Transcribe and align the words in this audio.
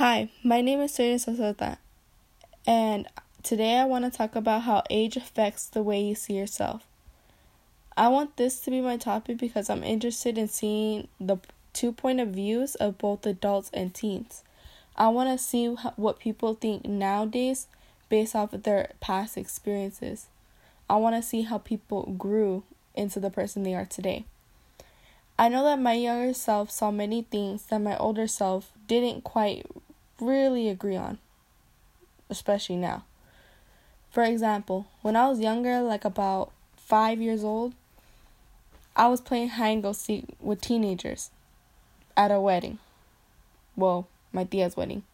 Hi, 0.00 0.30
my 0.42 0.62
name 0.62 0.80
is 0.80 0.94
Sonia 0.94 1.16
Sosota, 1.16 1.76
and 2.66 3.06
today 3.42 3.76
I 3.76 3.84
want 3.84 4.06
to 4.06 4.10
talk 4.10 4.34
about 4.34 4.62
how 4.62 4.82
age 4.88 5.18
affects 5.18 5.66
the 5.66 5.82
way 5.82 6.00
you 6.00 6.14
see 6.14 6.38
yourself. 6.38 6.86
I 7.98 8.08
want 8.08 8.38
this 8.38 8.60
to 8.60 8.70
be 8.70 8.80
my 8.80 8.96
topic 8.96 9.36
because 9.36 9.68
I'm 9.68 9.84
interested 9.84 10.38
in 10.38 10.48
seeing 10.48 11.08
the 11.20 11.36
two 11.74 11.92
point 11.92 12.18
of 12.18 12.28
views 12.28 12.76
of 12.76 12.96
both 12.96 13.26
adults 13.26 13.70
and 13.74 13.92
teens. 13.92 14.42
I 14.96 15.08
want 15.08 15.28
to 15.28 15.36
see 15.36 15.66
what 15.66 16.18
people 16.18 16.54
think 16.54 16.86
nowadays 16.86 17.66
based 18.08 18.34
off 18.34 18.54
of 18.54 18.62
their 18.62 18.92
past 19.00 19.36
experiences. 19.36 20.28
I 20.88 20.96
want 20.96 21.14
to 21.16 21.20
see 21.20 21.42
how 21.42 21.58
people 21.58 22.14
grew 22.16 22.62
into 22.94 23.20
the 23.20 23.28
person 23.28 23.64
they 23.64 23.74
are 23.74 23.84
today. 23.84 24.24
I 25.38 25.50
know 25.50 25.62
that 25.64 25.78
my 25.78 25.92
younger 25.92 26.32
self 26.32 26.70
saw 26.70 26.90
many 26.90 27.20
things 27.20 27.66
that 27.66 27.82
my 27.82 27.98
older 27.98 28.26
self 28.26 28.72
didn't 28.86 29.24
quite 29.24 29.66
really 30.20 30.68
agree 30.68 30.96
on, 30.96 31.18
especially 32.28 32.76
now. 32.76 33.04
For 34.10 34.24
example, 34.24 34.86
when 35.02 35.16
I 35.16 35.28
was 35.28 35.40
younger, 35.40 35.80
like 35.80 36.04
about 36.04 36.50
five 36.76 37.20
years 37.20 37.44
old, 37.44 37.74
I 38.96 39.08
was 39.08 39.20
playing 39.20 39.50
hide 39.50 39.70
and 39.70 39.82
go 39.82 39.92
seek 39.92 40.24
with 40.40 40.60
teenagers 40.60 41.30
at 42.16 42.30
a 42.30 42.40
wedding. 42.40 42.78
Well, 43.76 44.08
my 44.32 44.44
tia's 44.44 44.76
wedding. 44.76 45.04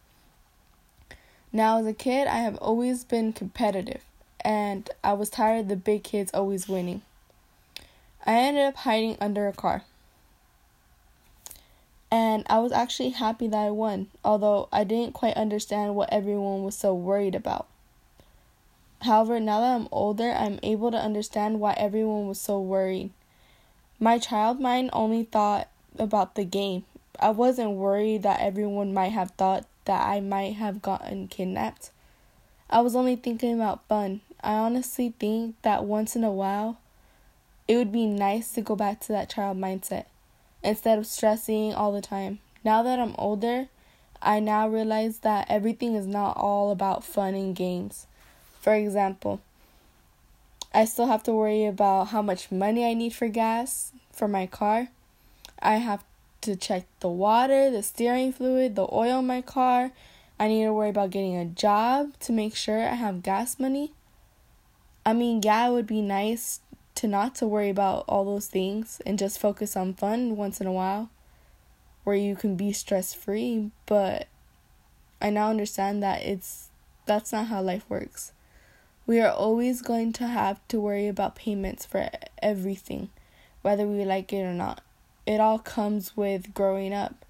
Now, 1.53 1.79
as 1.79 1.85
a 1.85 1.93
kid, 1.93 2.27
I 2.27 2.37
have 2.37 2.57
always 2.57 3.03
been 3.03 3.33
competitive, 3.33 4.03
and 4.41 4.89
I 5.03 5.13
was 5.13 5.29
tired 5.29 5.61
of 5.61 5.67
the 5.69 5.75
big 5.75 6.03
kids 6.03 6.31
always 6.33 6.67
winning. 6.67 7.01
I 8.25 8.33
ended 8.33 8.65
up 8.65 8.75
hiding 8.77 9.17
under 9.21 9.47
a 9.47 9.53
car 9.53 9.83
and 12.09 12.45
I 12.49 12.59
was 12.59 12.71
actually 12.71 13.09
happy 13.09 13.47
that 13.47 13.57
I 13.57 13.69
won, 13.69 14.07
although 14.23 14.69
I 14.71 14.83
didn't 14.83 15.13
quite 15.13 15.35
understand 15.35 15.95
what 15.95 16.11
everyone 16.11 16.63
was 16.63 16.77
so 16.77 16.93
worried 16.93 17.35
about. 17.35 17.67
However, 19.01 19.39
now 19.39 19.59
that 19.59 19.75
I'm 19.75 19.89
older, 19.91 20.31
I'm 20.31 20.59
able 20.63 20.89
to 20.91 20.97
understand 20.97 21.59
why 21.59 21.73
everyone 21.73 22.27
was 22.27 22.39
so 22.39 22.59
worried. 22.59 23.11
My 23.99 24.17
child 24.17 24.59
mind 24.59 24.89
only 24.93 25.23
thought 25.23 25.67
about 25.99 26.35
the 26.35 26.45
game. 26.45 26.85
I 27.19 27.31
wasn't 27.31 27.71
worried 27.71 28.23
that 28.23 28.41
everyone 28.41 28.93
might 28.93 29.11
have 29.11 29.31
thought 29.31 29.65
that 29.85 30.07
I 30.07 30.19
might 30.19 30.55
have 30.55 30.81
gotten 30.81 31.27
kidnapped. 31.27 31.91
I 32.69 32.81
was 32.81 32.95
only 32.95 33.15
thinking 33.15 33.53
about 33.53 33.87
fun. 33.87 34.21
I 34.41 34.53
honestly 34.53 35.13
think 35.19 35.55
that 35.61 35.83
once 35.83 36.15
in 36.15 36.23
a 36.23 36.31
while, 36.31 36.79
it 37.67 37.75
would 37.75 37.91
be 37.91 38.05
nice 38.05 38.51
to 38.53 38.61
go 38.61 38.75
back 38.75 38.99
to 39.01 39.07
that 39.09 39.29
child 39.29 39.57
mindset 39.57 40.05
instead 40.67 40.99
of 40.99 41.07
stressing 41.07 41.73
all 41.73 41.93
the 41.93 42.01
time. 42.01 42.39
Now 42.61 42.83
that 42.83 42.99
I'm 42.99 43.15
older, 43.17 43.69
I 44.21 44.41
now 44.41 44.67
realize 44.67 45.19
that 45.19 45.47
everything 45.49 45.95
is 45.95 46.05
not 46.05 46.35
all 46.35 46.71
about 46.71 47.05
fun 47.05 47.35
and 47.35 47.55
games. 47.55 48.05
For 48.59 48.73
example, 48.73 49.39
I 50.73 50.83
still 50.83 51.07
have 51.07 51.23
to 51.23 51.31
worry 51.31 51.65
about 51.65 52.09
how 52.09 52.21
much 52.21 52.51
money 52.51 52.85
I 52.85 52.95
need 52.95 53.13
for 53.13 53.29
gas 53.29 53.93
for 54.11 54.27
my 54.27 54.45
car. 54.45 54.89
I 55.61 55.77
have 55.77 56.03
to 56.41 56.57
check 56.57 56.85
the 56.99 57.07
water, 57.07 57.71
the 57.71 57.81
steering 57.81 58.33
fluid, 58.33 58.75
the 58.75 58.87
oil 58.91 59.19
in 59.19 59.27
my 59.27 59.41
car. 59.41 59.91
I 60.37 60.49
need 60.49 60.65
to 60.65 60.73
worry 60.73 60.89
about 60.89 61.11
getting 61.11 61.37
a 61.37 61.45
job 61.45 62.11
to 62.19 62.33
make 62.33 62.57
sure 62.57 62.81
I 62.81 62.95
have 62.95 63.23
gas 63.23 63.57
money. 63.57 63.93
I 65.05 65.13
mean, 65.13 65.41
yeah, 65.41 65.69
it 65.69 65.71
would 65.71 65.87
be 65.87 66.01
nice 66.01 66.59
to 66.97 67.07
not 67.07 67.35
to 67.35 67.47
worry 67.47 67.69
about 67.69 68.05
all 68.07 68.25
those 68.25 68.47
things 68.47 69.01
and 69.05 69.17
just 69.17 69.39
focus 69.39 69.75
on 69.75 69.93
fun 69.93 70.35
once 70.35 70.59
in 70.61 70.67
a 70.67 70.71
while 70.71 71.09
where 72.03 72.15
you 72.15 72.35
can 72.35 72.55
be 72.55 72.71
stress 72.71 73.13
free 73.13 73.71
but 73.85 74.27
i 75.21 75.29
now 75.29 75.49
understand 75.49 76.03
that 76.03 76.21
it's 76.23 76.69
that's 77.07 77.31
not 77.31 77.47
how 77.47 77.61
life 77.61 77.85
works. 77.89 78.33
We 79.07 79.21
are 79.21 79.31
always 79.31 79.81
going 79.81 80.11
to 80.13 80.27
have 80.27 80.59
to 80.67 80.79
worry 80.79 81.07
about 81.07 81.35
payments 81.35 81.85
for 81.85 82.09
everything 82.41 83.09
whether 83.61 83.87
we 83.87 84.05
like 84.05 84.31
it 84.31 84.43
or 84.43 84.53
not. 84.53 84.83
It 85.25 85.39
all 85.39 85.57
comes 85.57 86.15
with 86.15 86.53
growing 86.53 86.93
up 86.93 87.25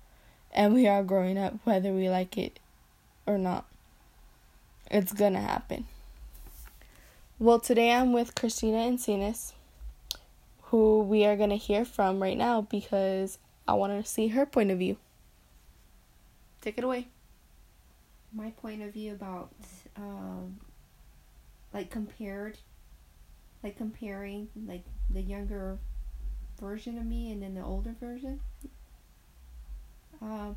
and 0.52 0.74
we 0.74 0.88
are 0.88 1.04
growing 1.04 1.38
up 1.38 1.54
whether 1.64 1.94
we 1.94 2.10
like 2.10 2.38
it 2.38 2.60
or 3.26 3.38
not. 3.38 3.66
It's 4.90 5.14
gonna 5.14 5.42
happen. 5.42 5.86
Well, 7.40 7.60
today 7.60 7.92
I'm 7.92 8.14
with 8.14 8.36
Christina 8.36 8.78
and 8.78 8.98
Encinas 8.98 9.54
who 10.68 11.02
we 11.02 11.26
are 11.26 11.36
going 11.36 11.50
to 11.50 11.56
hear 11.56 11.86
from 11.86 12.22
right 12.22 12.38
now 12.38 12.62
because 12.62 13.40
I 13.68 13.74
want 13.74 14.04
to 14.04 14.10
see 14.10 14.28
her 14.30 14.46
point 14.46 14.72
of 14.72 14.80
view. 14.80 14.98
Take 16.62 16.78
it 16.78 16.84
away. 16.84 17.08
My 18.34 18.52
point 18.52 18.82
of 18.82 18.94
view 18.94 19.14
about, 19.14 19.52
um, 19.96 20.60
like, 21.74 21.90
compared, 21.90 22.58
like, 23.64 23.78
comparing, 23.78 24.50
like, 24.66 24.84
the 25.10 25.22
younger 25.22 25.78
version 26.60 26.98
of 26.98 27.06
me 27.06 27.32
and 27.32 27.42
then 27.42 27.56
the 27.56 27.64
older 27.64 27.96
version. 28.00 28.42
Um, 30.22 30.56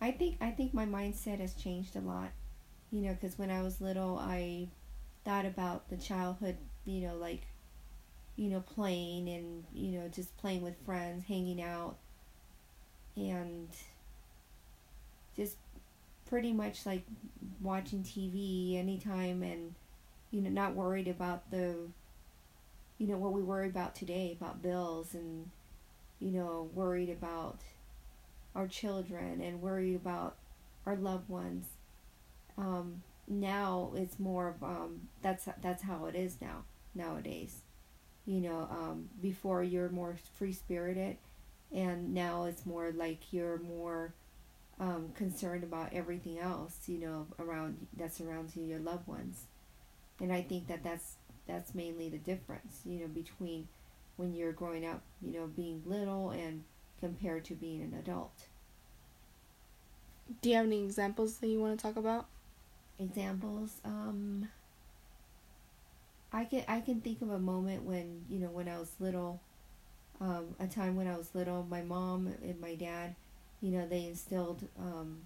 I 0.00 0.10
think 0.10 0.36
I 0.40 0.50
think 0.50 0.74
my 0.74 0.84
mindset 0.84 1.40
has 1.40 1.54
changed 1.54 1.96
a 1.96 2.00
lot, 2.00 2.30
you 2.90 3.00
know, 3.00 3.14
because 3.14 3.38
when 3.38 3.50
I 3.50 3.62
was 3.62 3.80
little, 3.80 4.18
I 4.18 4.68
thought 5.24 5.46
about 5.46 5.88
the 5.88 5.96
childhood, 5.96 6.56
you 6.84 7.06
know, 7.06 7.16
like 7.16 7.42
you 8.36 8.50
know, 8.50 8.60
playing 8.60 9.28
and, 9.28 9.64
you 9.74 9.98
know, 9.98 10.08
just 10.08 10.36
playing 10.36 10.62
with 10.62 10.74
friends, 10.84 11.24
hanging 11.26 11.62
out, 11.62 11.96
and 13.16 13.68
just 15.36 15.56
pretty 16.28 16.52
much 16.52 16.84
like 16.84 17.04
watching 17.62 18.02
TV 18.02 18.76
anytime 18.76 19.42
and, 19.42 19.74
you 20.30 20.42
know, 20.42 20.50
not 20.50 20.74
worried 20.74 21.08
about 21.08 21.50
the, 21.50 21.76
you 22.98 23.06
know, 23.06 23.16
what 23.16 23.32
we 23.32 23.42
worry 23.42 23.68
about 23.68 23.94
today, 23.94 24.36
about 24.38 24.62
bills 24.62 25.14
and, 25.14 25.50
you 26.20 26.30
know, 26.30 26.68
worried 26.74 27.10
about 27.10 27.60
our 28.54 28.66
children 28.66 29.40
and 29.40 29.62
worried 29.62 29.96
about 29.96 30.36
our 30.84 30.96
loved 30.96 31.28
ones. 31.30 31.66
Um, 32.58 33.02
now 33.28 33.92
it's 33.94 34.18
more 34.18 34.48
of 34.48 34.62
um, 34.62 35.08
that's 35.22 35.48
that's 35.62 35.82
how 35.82 36.06
it 36.06 36.14
is 36.14 36.36
now 36.40 36.64
nowadays 36.94 37.62
you 38.26 38.40
know, 38.40 38.68
um, 38.70 39.08
before 39.22 39.62
you're 39.62 39.88
more 39.88 40.16
free 40.38 40.52
spirited, 40.52 41.16
and 41.72 42.14
now 42.14 42.44
it's 42.44 42.66
more 42.66 42.92
like 42.96 43.32
you're 43.32 43.58
more 43.58 44.12
um, 44.80 45.10
concerned 45.14 45.64
about 45.64 45.92
everything 45.92 46.38
else, 46.38 46.80
you 46.86 46.98
know, 46.98 47.26
around 47.38 47.86
that 47.96 48.14
surrounds 48.14 48.56
you, 48.56 48.64
your 48.64 48.78
loved 48.78 49.06
ones, 49.06 49.44
and 50.20 50.32
I 50.32 50.42
think 50.42 50.68
that 50.68 50.82
that's 50.82 51.14
that's 51.46 51.74
mainly 51.74 52.08
the 52.08 52.18
difference, 52.18 52.80
you 52.84 53.00
know, 53.00 53.06
between 53.08 53.68
when 54.16 54.34
you're 54.34 54.52
growing 54.52 54.84
up, 54.86 55.02
you 55.22 55.32
know, 55.32 55.46
being 55.46 55.82
little 55.86 56.30
and 56.30 56.64
compared 57.00 57.44
to 57.44 57.54
being 57.54 57.82
an 57.82 57.94
adult. 57.98 58.46
Do 60.42 60.50
you 60.50 60.56
have 60.56 60.66
any 60.66 60.82
examples 60.82 61.38
that 61.38 61.46
you 61.46 61.60
want 61.60 61.78
to 61.78 61.82
talk 61.82 61.96
about? 61.96 62.26
Examples, 62.98 63.80
um, 63.84 64.48
I 66.32 66.44
can 66.44 66.64
I 66.68 66.80
can 66.80 67.00
think 67.00 67.22
of 67.22 67.30
a 67.30 67.38
moment 67.38 67.84
when 67.84 68.24
you 68.28 68.38
know 68.38 68.48
when 68.48 68.68
I 68.68 68.78
was 68.78 68.90
little, 69.00 69.40
um, 70.20 70.54
a 70.58 70.66
time 70.66 70.96
when 70.96 71.06
I 71.06 71.16
was 71.16 71.34
little. 71.34 71.66
My 71.68 71.82
mom 71.82 72.28
and 72.42 72.60
my 72.60 72.74
dad, 72.74 73.14
you 73.60 73.70
know, 73.70 73.86
they 73.86 74.06
instilled 74.06 74.66
um, 74.78 75.22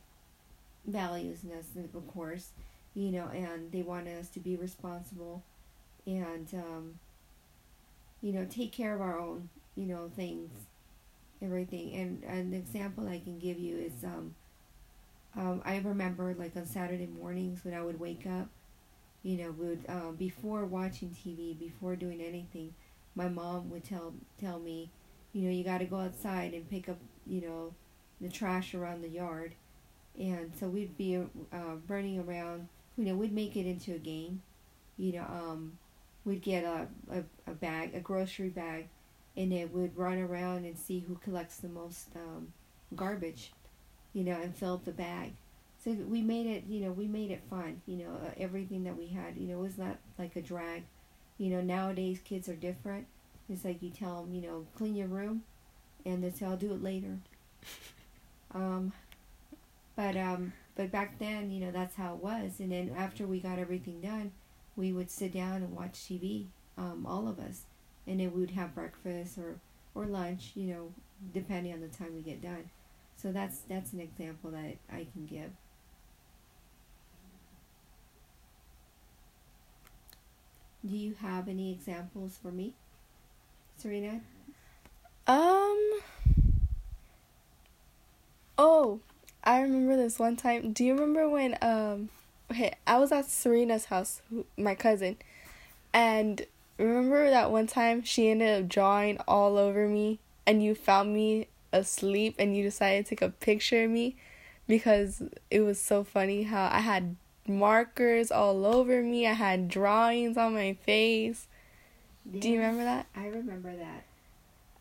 values 0.87 1.45
in 1.45 1.53
us, 1.53 1.67
of 1.95 2.07
course, 2.09 2.51
you 2.95 3.11
know, 3.11 3.29
and 3.29 3.71
they 3.73 3.83
wanted 3.83 4.19
us 4.19 4.29
to 4.31 4.41
be 4.41 4.57
responsible, 4.57 5.43
and 6.07 6.49
um, 6.55 6.99
you 8.21 8.33
know, 8.33 8.47
take 8.49 8.73
care 8.73 8.95
of 8.95 9.01
our 9.01 9.19
own, 9.19 9.49
you 9.77 9.87
know, 9.87 10.11
things, 10.15 10.51
everything. 11.43 11.95
And 11.95 12.25
an 12.25 12.55
example 12.55 13.09
I 13.09 13.19
can 13.19 13.39
give 13.39 13.59
you 13.59 13.79
is, 13.79 14.05
um, 14.05 14.35
um, 15.37 15.63
I 15.65 15.79
remember 15.79 16.35
like 16.39 16.57
on 16.57 16.67
Saturday 16.67 17.07
mornings 17.07 17.65
when 17.65 17.75
I 17.75 17.83
would 17.83 17.99
wake 18.01 18.27
up 18.27 18.49
you 19.23 19.37
know, 19.37 19.53
would 19.53 19.85
uh, 19.89 20.13
before 20.13 20.65
watching 20.65 21.11
TV, 21.11 21.59
before 21.59 21.97
doing 21.97 22.21
anything, 22.21 22.75
my 23.15 23.29
mom 23.29 23.71
would 23.71 23.85
tell 23.85 24.15
tell 24.41 24.59
me, 24.59 24.91
you 25.33 25.43
know, 25.43 25.51
you 25.51 25.65
got 25.65 25.79
to 25.79 25.85
go 25.85 25.97
outside 25.97 26.55
and 26.55 26.69
pick 26.71 26.89
up, 26.89 26.99
you 27.27 27.41
know, 27.43 27.75
the 28.21 28.29
trash 28.29 28.75
around 28.75 29.03
the 29.03 29.09
yard, 29.09 29.55
and 30.19 30.53
so 30.59 30.69
we'd 30.69 30.97
be 30.97 31.17
uh, 31.17 31.77
running 31.89 32.19
around. 32.19 32.69
You 32.97 33.07
know, 33.07 33.15
we'd 33.15 33.33
make 33.33 33.57
it 33.57 33.67
into 33.67 33.95
a 33.95 33.99
game. 33.99 34.43
You 34.99 35.13
know, 35.15 35.23
um, 35.25 35.79
we'd 36.25 36.43
get 36.43 36.65
a, 36.65 36.87
a, 37.11 37.23
a 37.47 37.55
bag, 37.55 37.95
a 37.95 38.01
grocery 38.01 38.51
bag, 38.51 38.89
and 39.37 39.53
it 39.53 39.73
would 39.73 39.97
run 39.97 40.19
around 40.19 40.65
and 40.65 40.79
see 40.79 41.01
who 41.01 41.15
collects 41.17 41.57
the 41.57 41.69
most 41.69 42.09
um, 42.17 42.53
garbage, 42.95 43.53
you 44.13 44.25
know, 44.25 44.39
and 44.41 44.55
fill 44.55 44.75
up 44.75 44.85
the 44.85 44.93
bag 44.93 45.33
so 45.83 45.91
we 45.93 46.23
made 46.23 46.47
it 46.47 46.65
you 46.69 46.81
know 46.81 46.93
we 46.93 47.07
made 47.07 47.31
it 47.31 47.43
fun 47.51 47.81
you 47.87 47.97
know 47.97 48.11
uh, 48.27 48.31
everything 48.39 48.85
that 48.85 48.97
we 48.97 49.07
had 49.09 49.37
you 49.37 49.47
know 49.49 49.59
was 49.59 49.79
not 49.79 49.97
like 50.19 50.37
a 50.37 50.43
drag 50.43 50.83
you 51.39 51.51
know 51.51 51.61
nowadays 51.61 52.21
kids 52.25 52.49
are 52.49 52.57
different 52.57 53.07
it's 53.49 53.65
like 53.65 53.83
you 53.83 53.91
tell 53.91 54.23
them 54.23 54.35
you 54.35 54.43
know 54.43 54.67
clean 54.77 54.95
your 54.95 55.09
room 55.09 55.43
and 56.07 56.23
they 56.25 56.31
say 56.31 56.47
i'll 56.47 56.57
do 56.57 56.73
it 56.75 56.83
later 56.83 57.19
um 58.55 58.93
But 59.97 60.17
um, 60.17 60.53
but 60.75 60.91
back 60.91 61.19
then, 61.19 61.51
you 61.51 61.61
know, 61.61 61.71
that's 61.71 61.95
how 61.97 62.15
it 62.15 62.23
was. 62.23 62.59
And 62.61 62.73
then 62.73 62.95
after 62.97 63.27
we 63.27 63.41
got 63.41 63.59
everything 63.59 64.01
done, 64.01 64.33
we 64.77 64.93
would 64.93 65.11
sit 65.11 65.33
down 65.33 65.57
and 65.63 65.77
watch 65.77 65.95
TV, 66.05 66.47
um, 66.79 67.07
all 67.07 67.29
of 67.29 67.39
us, 67.39 67.65
and 68.07 68.19
then 68.21 68.33
we 68.33 68.41
would 68.41 68.51
have 68.53 68.75
breakfast 68.75 69.39
or 69.39 69.61
or 69.95 70.07
lunch, 70.07 70.53
you 70.55 70.67
know, 70.75 70.93
depending 71.35 71.73
on 71.73 71.81
the 71.81 71.89
time 71.89 72.15
we 72.15 72.23
get 72.23 72.41
done. 72.43 72.71
So 73.17 73.33
that's 73.33 73.61
that's 73.69 73.93
an 73.93 74.01
example 74.01 74.51
that 74.53 74.77
I 74.91 75.07
can 75.13 75.27
give. 75.27 75.51
Do 80.87 80.97
you 80.97 81.15
have 81.21 81.49
any 81.49 81.73
examples 81.73 82.39
for 82.41 82.51
me, 82.51 82.75
Serena? 83.77 84.21
Um. 85.27 86.01
Oh, 88.57 89.01
I 89.45 89.61
remember 89.61 89.97
this 89.97 90.19
one 90.19 90.37
time. 90.37 90.73
Do 90.73 90.85
you 90.85 90.95
remember 90.95 91.29
when 91.29 91.57
um 91.63 92.09
okay, 92.51 92.75
I 92.87 92.99
was 92.99 93.13
at 93.13 93.27
Serena's 93.27 93.87
house, 93.87 94.23
my 94.57 94.75
cousin. 94.75 95.17
And 95.93 96.47
remember 96.79 97.31
that 97.31 97.51
one 97.51 97.67
time 97.67 98.03
she 98.03 98.31
ended 98.31 98.63
up 98.63 98.69
drawing 98.69 99.19
all 99.29 99.57
over 99.57 99.89
me 99.89 100.19
and 100.47 100.63
you 100.63 100.75
found 100.75 101.15
me 101.15 101.49
asleep 101.73 102.37
and 102.39 102.57
you 102.57 102.63
decided 102.63 103.07
to 103.07 103.11
take 103.11 103.23
a 103.23 103.31
picture 103.31 103.85
of 103.85 103.91
me 103.91 104.17
because 104.67 105.23
it 105.51 105.61
was 105.61 105.81
so 105.81 106.05
funny 106.05 106.45
how 106.45 106.69
I 106.73 106.81
had 106.81 107.17
markers 107.51 108.31
all 108.31 108.65
over 108.65 109.03
me. 109.03 109.27
I 109.27 109.33
had 109.33 109.69
drawings 109.69 110.37
on 110.37 110.55
my 110.55 110.75
face. 110.85 111.47
Yes, 112.31 112.43
Do 112.43 112.51
you 112.51 112.61
remember 112.61 112.85
that? 112.85 113.07
I 113.15 113.27
remember 113.27 113.75
that. 113.77 114.05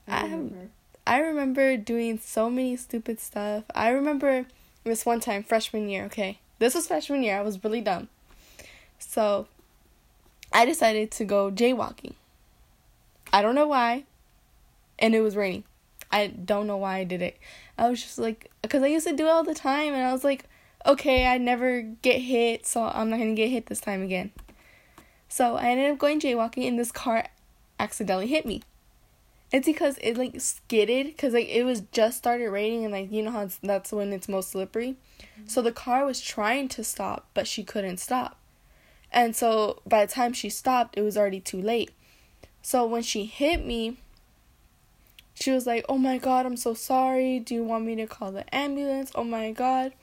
I 0.07 0.23
remember. 0.23 0.69
I, 1.05 1.15
I 1.15 1.19
remember 1.19 1.77
doing 1.77 2.19
so 2.19 2.49
many 2.49 2.75
stupid 2.75 3.19
stuff. 3.19 3.63
I 3.73 3.89
remember 3.89 4.45
this 4.83 5.05
one 5.05 5.19
time, 5.19 5.43
freshman 5.43 5.89
year, 5.89 6.05
okay. 6.05 6.39
This 6.59 6.75
was 6.75 6.87
freshman 6.87 7.23
year. 7.23 7.37
I 7.37 7.41
was 7.41 7.63
really 7.63 7.81
dumb. 7.81 8.09
So 8.99 9.47
I 10.51 10.65
decided 10.65 11.11
to 11.11 11.25
go 11.25 11.51
jaywalking. 11.51 12.13
I 13.31 13.41
don't 13.41 13.55
know 13.55 13.67
why. 13.67 14.05
And 14.97 15.15
it 15.15 15.21
was 15.21 15.35
raining. 15.35 15.63
I 16.11 16.27
don't 16.27 16.67
know 16.67 16.77
why 16.77 16.97
I 16.97 17.03
did 17.03 17.21
it. 17.21 17.37
I 17.77 17.89
was 17.89 18.01
just 18.01 18.17
like, 18.17 18.51
because 18.61 18.83
I 18.83 18.87
used 18.87 19.07
to 19.07 19.15
do 19.15 19.25
it 19.25 19.29
all 19.29 19.43
the 19.43 19.53
time, 19.53 19.93
and 19.93 20.03
I 20.03 20.11
was 20.11 20.23
like, 20.23 20.45
okay, 20.85 21.27
I 21.27 21.37
never 21.37 21.81
get 21.81 22.19
hit, 22.19 22.65
so 22.65 22.83
I'm 22.83 23.09
not 23.09 23.19
gonna 23.19 23.35
get 23.35 23.49
hit 23.49 23.67
this 23.67 23.81
time 23.81 24.01
again. 24.01 24.31
So 25.27 25.55
I 25.55 25.69
ended 25.69 25.91
up 25.91 25.97
going 25.97 26.19
jaywalking, 26.19 26.67
and 26.67 26.79
this 26.79 26.91
car 26.91 27.27
accidentally 27.79 28.27
hit 28.27 28.45
me. 28.45 28.63
It's 29.51 29.65
because 29.65 29.97
it 29.99 30.17
like 30.17 30.39
skidded, 30.39 31.07
because 31.07 31.33
like 31.33 31.49
it 31.49 31.63
was 31.63 31.81
just 31.91 32.17
started 32.17 32.49
raining, 32.49 32.83
and 32.83 32.93
like 32.93 33.11
you 33.11 33.23
know 33.23 33.31
how 33.31 33.49
that's 33.61 33.91
when 33.91 34.13
it's 34.13 34.29
most 34.29 34.51
slippery. 34.51 34.95
Mm-hmm. 35.21 35.47
So 35.47 35.61
the 35.61 35.71
car 35.71 36.05
was 36.05 36.21
trying 36.21 36.67
to 36.69 36.83
stop, 36.83 37.27
but 37.33 37.47
she 37.47 37.63
couldn't 37.63 37.97
stop. 37.97 38.37
And 39.11 39.35
so 39.35 39.81
by 39.87 40.05
the 40.05 40.11
time 40.11 40.33
she 40.33 40.49
stopped, 40.49 40.97
it 40.97 41.01
was 41.01 41.17
already 41.17 41.39
too 41.39 41.61
late. 41.61 41.91
So 42.61 42.85
when 42.85 43.01
she 43.01 43.25
hit 43.25 43.65
me, 43.65 43.97
she 45.33 45.51
was 45.51 45.65
like, 45.65 45.85
Oh 45.89 45.97
my 45.97 46.17
god, 46.17 46.45
I'm 46.45 46.57
so 46.57 46.73
sorry. 46.73 47.39
Do 47.39 47.55
you 47.55 47.63
want 47.63 47.85
me 47.85 47.95
to 47.95 48.07
call 48.07 48.31
the 48.31 48.53
ambulance? 48.53 49.11
Oh 49.15 49.23
my 49.23 49.51
god. 49.51 49.93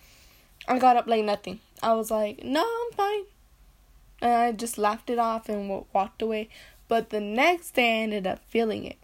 I 0.69 0.79
got 0.79 0.97
up 0.97 1.07
like 1.07 1.25
nothing. 1.25 1.61
I 1.83 1.95
was 1.95 2.11
like, 2.11 2.43
No, 2.45 2.63
I'm 2.63 2.97
fine. 2.97 3.25
And 4.23 4.33
I 4.33 4.53
just 4.53 4.79
laughed 4.79 5.11
it 5.11 5.19
off 5.19 5.49
and 5.49 5.85
walked 5.93 6.23
away. 6.23 6.49
But 6.89 7.11
the 7.11 7.21
next 7.21 7.73
day, 7.73 8.01
I 8.01 8.03
ended 8.03 8.27
up 8.27 8.41
feeling 8.49 8.85
it. 8.85 8.97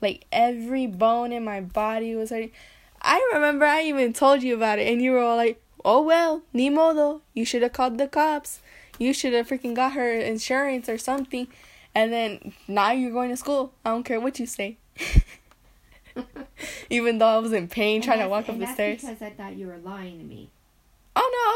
Like 0.00 0.24
every 0.32 0.86
bone 0.86 1.32
in 1.32 1.44
my 1.44 1.60
body 1.60 2.14
was 2.14 2.30
hurting. 2.30 2.52
I 3.00 3.30
remember 3.32 3.64
I 3.64 3.82
even 3.82 4.12
told 4.12 4.42
you 4.42 4.54
about 4.56 4.78
it, 4.78 4.88
and 4.90 5.00
you 5.00 5.12
were 5.12 5.20
all 5.20 5.36
like, 5.36 5.62
Oh 5.84 6.02
well, 6.02 6.42
ni 6.52 6.70
modo. 6.70 7.22
You 7.34 7.44
should 7.44 7.62
have 7.62 7.72
called 7.72 7.98
the 7.98 8.08
cops. 8.08 8.60
You 8.98 9.12
should 9.12 9.32
have 9.32 9.48
freaking 9.48 9.74
got 9.74 9.92
her 9.92 10.12
insurance 10.12 10.88
or 10.88 10.98
something. 10.98 11.46
And 11.94 12.12
then 12.12 12.52
now 12.66 12.90
you're 12.92 13.12
going 13.12 13.30
to 13.30 13.36
school. 13.36 13.72
I 13.84 13.90
don't 13.90 14.02
care 14.02 14.20
what 14.20 14.38
you 14.38 14.46
say. 14.46 14.76
Even 16.90 17.18
though 17.18 17.26
I 17.26 17.38
was 17.38 17.52
in 17.52 17.68
pain 17.68 17.96
and 17.96 18.04
trying 18.04 18.20
to 18.20 18.28
walk 18.28 18.48
up 18.48 18.58
the 18.58 18.66
stairs. 18.66 19.00
because 19.00 19.22
I 19.22 19.30
thought 19.30 19.56
you 19.56 19.66
were 19.66 19.78
lying 19.78 20.18
to 20.18 20.24
me. 20.24 20.50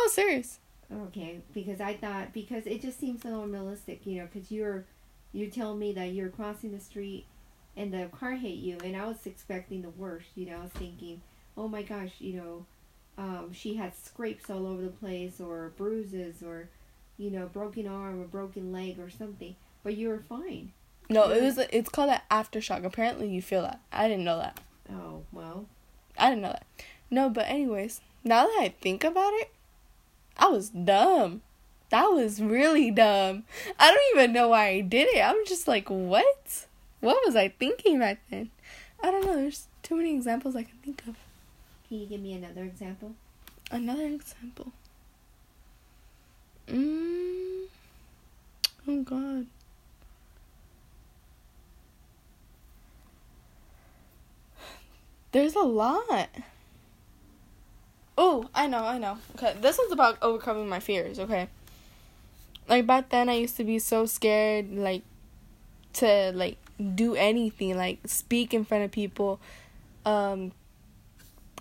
Oh 0.02 0.04
no, 0.04 0.06
was 0.06 0.14
serious. 0.14 0.58
Okay, 0.93 1.40
because 1.54 1.81
I 1.81 1.94
thought 1.94 2.32
because 2.32 2.66
it 2.66 2.82
just 2.82 2.99
seems 3.00 3.22
so 3.22 3.43
unrealistic, 3.43 4.04
you 4.04 4.19
know, 4.19 4.28
because 4.32 4.50
you're 4.50 4.84
you're 5.32 5.50
telling 5.50 5.78
me 5.78 5.93
that 5.93 6.12
you're 6.12 6.28
crossing 6.28 6.72
the 6.72 6.81
street 6.81 7.26
and 7.76 7.93
the 7.93 8.08
car 8.19 8.32
hit 8.32 8.54
you, 8.54 8.78
and 8.84 8.96
I 8.96 9.06
was 9.06 9.25
expecting 9.26 9.82
the 9.82 9.90
worst. 9.90 10.28
You 10.34 10.46
know, 10.46 10.58
I 10.58 10.62
was 10.62 10.72
thinking, 10.72 11.22
oh 11.56 11.69
my 11.69 11.82
gosh, 11.82 12.12
you 12.19 12.34
know, 12.34 12.66
um, 13.16 13.50
she 13.52 13.75
had 13.75 13.96
scrapes 13.96 14.50
all 14.50 14.66
over 14.66 14.82
the 14.82 14.88
place 14.88 15.40
or 15.40 15.72
bruises 15.76 16.43
or, 16.43 16.69
you 17.16 17.31
know, 17.31 17.46
broken 17.46 17.87
arm 17.87 18.20
or 18.20 18.26
broken 18.26 18.72
leg 18.72 18.99
or 18.99 19.10
something. 19.10 19.56
But 19.82 19.96
you 19.96 20.08
were 20.08 20.22
fine. 20.28 20.72
No, 21.08 21.31
it 21.31 21.43
was. 21.43 21.58
It's 21.58 21.88
called 21.88 22.10
an 22.10 22.20
aftershock. 22.31 22.84
Apparently, 22.84 23.28
you 23.28 23.43
feel 23.43 23.62
that. 23.62 23.81
I 23.93 24.08
didn't 24.08 24.25
know 24.25 24.38
that. 24.38 24.60
Oh 24.90 25.22
well. 25.32 25.66
I 26.19 26.28
didn't 26.28 26.43
know 26.43 26.49
that. 26.49 26.66
No, 27.10 27.31
but 27.31 27.46
anyways, 27.49 28.00
now 28.25 28.44
that 28.44 28.58
I 28.60 28.75
think 28.81 29.02
about 29.04 29.32
it, 29.34 29.50
I 30.37 30.49
was 30.49 30.70
dumb. 30.70 31.43
That 31.90 32.06
was 32.06 32.40
really 32.40 32.90
dumb. 32.90 33.44
I 33.79 33.90
don't 33.90 34.19
even 34.19 34.32
know 34.32 34.49
why 34.49 34.69
I 34.69 34.81
did 34.81 35.08
it. 35.08 35.20
I'm 35.20 35.44
just 35.46 35.69
like, 35.69 35.88
what? 35.88 36.67
What 37.00 37.19
was 37.26 37.37
I 37.37 37.49
thinking 37.49 37.99
back 37.99 38.20
then? 38.31 38.50
I 39.02 39.11
don't 39.11 39.26
know. 39.26 39.37
There's 39.37 39.67
too 39.82 39.96
many 39.96 40.14
examples 40.14 40.56
I 40.56 40.62
can 40.62 40.79
think 40.82 41.02
of. 41.06 41.17
Can 41.88 42.00
you 42.00 42.06
give 42.06 42.20
me 42.20 42.32
another 42.32 42.62
example? 42.62 43.12
Another 43.70 44.06
example. 44.06 44.73
Mm. 46.67 47.64
Oh 48.88 49.02
God. 49.02 49.46
There's 55.32 55.55
a 55.55 55.61
lot. 55.61 56.28
Oh, 58.17 58.49
I 58.55 58.67
know, 58.67 58.85
I 58.85 58.99
know. 58.99 59.19
Okay, 59.37 59.55
this 59.61 59.79
one's 59.79 59.93
about 59.93 60.19
overcoming 60.23 60.69
my 60.69 60.81
fears, 60.81 61.19
okay? 61.19 61.49
Like 62.69 62.87
back 62.87 63.09
then 63.09 63.29
I 63.29 63.35
used 63.35 63.56
to 63.56 63.64
be 63.64 63.79
so 63.79 64.06
scared 64.06 64.70
like 64.70 65.03
to 65.94 66.32
like 66.35 66.59
do 66.94 67.14
anything, 67.14 67.76
like 67.76 68.00
speak 68.06 68.55
in 68.55 68.64
front 68.64 68.85
of 68.85 68.93
people, 68.93 69.41
um 70.05 70.53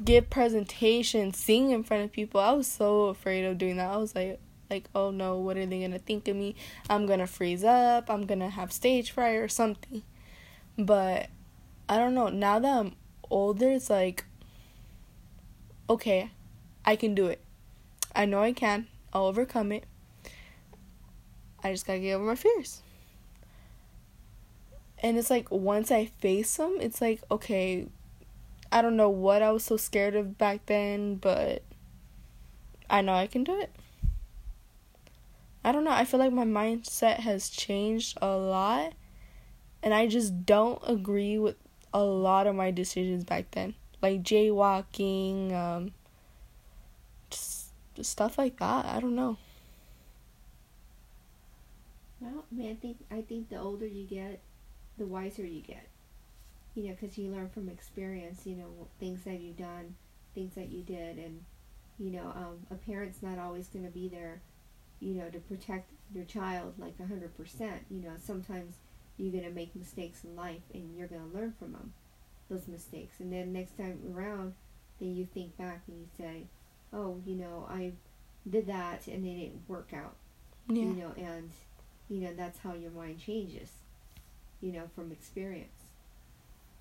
give 0.03 0.29
presentations, 0.29 1.37
sing 1.37 1.71
in 1.71 1.83
front 1.83 2.03
of 2.03 2.11
people. 2.11 2.41
I 2.41 2.51
was 2.51 2.67
so 2.67 3.07
afraid 3.07 3.45
of 3.45 3.57
doing 3.57 3.77
that. 3.77 3.91
I 3.91 3.97
was 3.97 4.15
like 4.15 4.39
like, 4.69 4.89
"Oh 4.95 5.11
no, 5.11 5.37
what 5.37 5.57
are 5.57 5.65
they 5.65 5.87
to 5.87 5.99
think 5.99 6.27
of 6.27 6.35
me? 6.35 6.55
I'm 6.89 7.05
to 7.19 7.27
freeze 7.27 7.63
up. 7.63 8.09
I'm 8.09 8.25
to 8.25 8.49
have 8.49 8.71
stage 8.71 9.11
fright 9.11 9.35
or 9.35 9.47
something." 9.47 10.03
But 10.77 11.29
I 11.89 11.97
don't 11.97 12.15
know. 12.15 12.29
Now 12.29 12.59
that 12.59 12.77
I'm 12.77 12.95
older, 13.29 13.69
it's 13.71 13.89
like, 13.89 14.25
okay, 15.89 16.31
I 16.85 16.95
can 16.95 17.15
do 17.15 17.27
it. 17.27 17.41
I 18.15 18.25
know 18.25 18.41
I 18.41 18.53
can. 18.53 18.87
I'll 19.13 19.25
overcome 19.25 19.71
it. 19.71 19.85
I 21.63 21.71
just 21.71 21.85
gotta 21.85 21.99
get 21.99 22.13
over 22.13 22.25
my 22.25 22.35
fears. 22.35 22.81
And 25.03 25.17
it's 25.17 25.29
like 25.29 25.49
once 25.51 25.91
I 25.91 26.05
face 26.05 26.57
them, 26.57 26.77
it's 26.79 27.01
like, 27.01 27.21
okay, 27.31 27.87
I 28.71 28.81
don't 28.81 28.95
know 28.95 29.09
what 29.09 29.41
I 29.41 29.51
was 29.51 29.63
so 29.63 29.77
scared 29.77 30.15
of 30.15 30.37
back 30.37 30.65
then, 30.67 31.15
but 31.15 31.63
I 32.89 33.01
know 33.01 33.13
I 33.13 33.27
can 33.27 33.43
do 33.43 33.59
it. 33.59 33.71
I 35.63 35.71
don't 35.71 35.83
know. 35.83 35.91
I 35.91 36.05
feel 36.05 36.19
like 36.19 36.33
my 36.33 36.45
mindset 36.45 37.19
has 37.19 37.49
changed 37.49 38.17
a 38.21 38.35
lot. 38.35 38.93
And 39.83 39.93
I 39.93 40.07
just 40.07 40.45
don't 40.45 40.81
agree 40.85 41.39
with 41.39 41.55
a 41.93 42.03
lot 42.03 42.47
of 42.47 42.55
my 42.55 42.71
decisions 42.71 43.23
back 43.23 43.51
then, 43.51 43.73
like 44.01 44.21
jaywalking, 44.21 45.53
um, 45.53 45.91
stuff 48.05 48.37
like 48.37 48.57
that. 48.59 48.85
I 48.85 48.99
don't 48.99 49.15
know. 49.15 49.37
Well, 52.19 52.45
I 52.51 52.55
mean, 52.55 52.71
I 52.71 52.75
think 52.75 52.97
I 53.09 53.21
think 53.21 53.49
the 53.49 53.57
older 53.57 53.87
you 53.87 54.05
get, 54.05 54.39
the 54.97 55.05
wiser 55.05 55.45
you 55.45 55.61
get. 55.61 55.87
You 56.75 56.83
know, 56.83 56.95
because 56.99 57.17
you 57.17 57.31
learn 57.31 57.49
from 57.49 57.67
experience. 57.69 58.45
You 58.45 58.55
know, 58.57 58.87
things 58.99 59.23
that 59.23 59.39
you've 59.39 59.57
done, 59.57 59.95
things 60.35 60.53
that 60.55 60.69
you 60.69 60.83
did, 60.83 61.17
and 61.17 61.43
you 61.97 62.11
know, 62.11 62.27
um, 62.35 62.67
a 62.69 62.75
parent's 62.75 63.21
not 63.21 63.39
always 63.39 63.67
going 63.67 63.85
to 63.85 63.91
be 63.91 64.07
there. 64.07 64.41
You 64.99 65.15
know, 65.15 65.29
to 65.29 65.39
protect 65.39 65.91
your 66.13 66.25
child 66.25 66.73
like 66.77 66.93
a 66.99 67.07
hundred 67.07 67.35
percent. 67.35 67.85
You 67.89 68.03
know, 68.03 68.13
sometimes 68.23 68.75
you're 69.17 69.31
going 69.31 69.43
to 69.43 69.51
make 69.51 69.75
mistakes 69.75 70.23
in 70.23 70.35
life 70.35 70.61
and 70.73 70.95
you're 70.97 71.07
going 71.07 71.29
to 71.29 71.37
learn 71.37 71.53
from 71.59 71.73
them, 71.73 71.93
those 72.49 72.67
mistakes. 72.67 73.19
And 73.19 73.31
then 73.31 73.53
next 73.53 73.77
time 73.77 73.99
around, 74.15 74.53
then 74.99 75.15
you 75.15 75.27
think 75.31 75.57
back 75.57 75.81
and 75.87 75.99
you 75.99 76.07
say, 76.17 76.43
oh, 76.93 77.21
you 77.25 77.35
know, 77.35 77.67
I 77.69 77.93
did 78.49 78.67
that 78.67 79.07
and 79.07 79.25
it 79.25 79.35
didn't 79.39 79.69
work 79.69 79.91
out. 79.93 80.15
Yeah. 80.67 80.83
You 80.83 80.93
know, 80.93 81.13
and, 81.17 81.51
you 82.09 82.21
know, 82.21 82.33
that's 82.35 82.59
how 82.59 82.73
your 82.73 82.91
mind 82.91 83.19
changes, 83.19 83.71
you 84.61 84.71
know, 84.71 84.89
from 84.95 85.11
experience. 85.11 85.71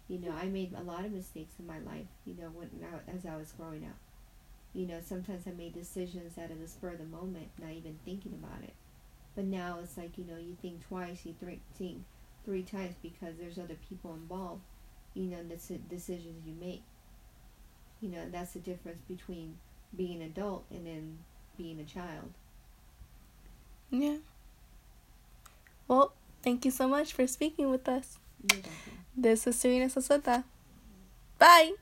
You 0.09 0.19
know, 0.19 0.33
I 0.33 0.47
made 0.47 0.75
a 0.75 0.83
lot 0.83 1.05
of 1.07 1.13
mistakes 1.13 1.55
in 1.59 1.67
my 1.67 1.79
life, 1.79 2.09
you 2.27 2.35
know, 2.35 2.49
when 2.51 2.69
uh, 2.85 2.99
as 3.17 3.25
I 3.25 3.37
was 3.37 3.53
growing 3.53 3.85
up. 3.87 3.97
you 4.75 4.87
know, 4.87 5.01
sometimes 5.05 5.47
I 5.47 5.53
made 5.53 5.75
decisions 5.75 6.39
out 6.39 6.51
of 6.51 6.61
the 6.61 6.69
spur 6.69 6.91
of 6.91 6.99
the 6.99 7.05
moment, 7.05 7.51
not 7.59 7.73
even 7.73 7.99
thinking 8.05 8.35
about 8.35 8.63
it. 8.65 8.75
But 9.37 9.45
now 9.47 9.81
it's 9.83 9.97
like, 9.97 10.19
you 10.19 10.25
know, 10.25 10.39
you 10.39 10.57
think 10.63 10.87
twice, 10.89 11.27
you 11.27 11.35
think 11.79 12.05
three 12.45 12.63
times 12.63 12.97
because 13.03 13.37
there's 13.39 13.59
other 13.59 13.77
people 13.89 14.15
involved, 14.15 14.63
you 15.15 15.25
know, 15.25 15.39
in 15.41 15.49
the 15.49 15.57
decisions 15.89 16.47
you 16.47 16.55
make. 16.55 16.85
You 18.01 18.09
know, 18.11 18.29
that's 18.31 18.53
the 18.53 18.59
difference 18.61 19.01
between 19.03 19.59
being 19.97 20.23
an 20.23 20.23
adult 20.23 20.65
and 20.71 20.87
then 20.87 21.19
being 21.57 21.81
a 21.81 21.85
child. 21.85 22.33
Yeah. 23.91 24.17
Well, 25.89 26.13
thank 26.43 26.65
you 26.65 26.71
so 26.71 26.87
much 26.87 27.13
for 27.13 27.27
speaking 27.27 27.71
with 27.71 27.89
us. 27.89 28.19
This 29.17 29.47
is 29.47 29.59
Serena 29.59 29.87
Sasota. 29.87 30.45
Bye. 31.39 31.73